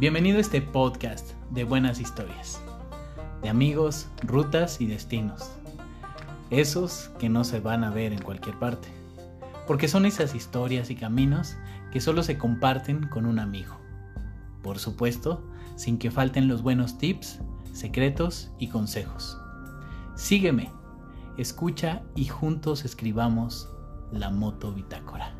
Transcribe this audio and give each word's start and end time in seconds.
Bienvenido 0.00 0.38
a 0.38 0.42
este 0.42 0.62
podcast 0.62 1.32
de 1.50 1.64
buenas 1.64 1.98
historias, 1.98 2.62
de 3.42 3.48
amigos, 3.48 4.06
rutas 4.22 4.80
y 4.80 4.86
destinos. 4.86 5.50
Esos 6.50 7.10
que 7.18 7.28
no 7.28 7.42
se 7.42 7.58
van 7.58 7.82
a 7.82 7.90
ver 7.90 8.12
en 8.12 8.22
cualquier 8.22 8.56
parte, 8.60 8.86
porque 9.66 9.88
son 9.88 10.06
esas 10.06 10.36
historias 10.36 10.90
y 10.90 10.94
caminos 10.94 11.56
que 11.90 12.00
solo 12.00 12.22
se 12.22 12.38
comparten 12.38 13.08
con 13.08 13.26
un 13.26 13.40
amigo. 13.40 13.76
Por 14.62 14.78
supuesto, 14.78 15.44
sin 15.74 15.98
que 15.98 16.12
falten 16.12 16.46
los 16.46 16.62
buenos 16.62 16.96
tips, 16.98 17.40
secretos 17.72 18.52
y 18.60 18.68
consejos. 18.68 19.36
Sígueme, 20.14 20.70
escucha 21.38 22.02
y 22.14 22.26
juntos 22.26 22.84
escribamos 22.84 23.68
la 24.12 24.30
moto 24.30 24.72
bitácora. 24.72 25.37